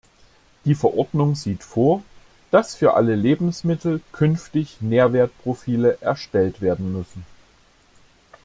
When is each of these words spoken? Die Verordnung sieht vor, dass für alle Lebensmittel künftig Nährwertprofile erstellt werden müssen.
Die 0.65 0.73
Verordnung 0.73 1.35
sieht 1.35 1.61
vor, 1.63 2.01
dass 2.49 2.73
für 2.73 2.95
alle 2.95 3.13
Lebensmittel 3.15 4.01
künftig 4.13 4.77
Nährwertprofile 4.81 5.99
erstellt 6.01 6.59
werden 6.59 6.91
müssen. 6.91 7.23